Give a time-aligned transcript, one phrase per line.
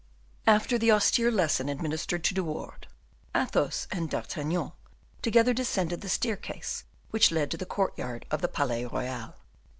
[0.47, 2.89] After the austere lesson administered to De Wardes,
[3.35, 4.71] Athos and D'Artagnan
[5.21, 9.35] together descended the staircase which led to the courtyard of the Palais Royal.